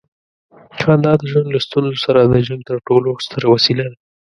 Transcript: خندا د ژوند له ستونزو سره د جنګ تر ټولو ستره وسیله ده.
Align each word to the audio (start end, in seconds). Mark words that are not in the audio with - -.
خندا 0.81 1.11
د 1.17 1.21
ژوند 1.31 1.47
له 1.53 1.59
ستونزو 1.67 1.97
سره 2.05 2.19
د 2.23 2.33
جنګ 2.47 2.61
تر 2.69 2.77
ټولو 2.87 3.09
ستره 3.25 3.45
وسیله 3.53 3.83
ده. 3.89 3.95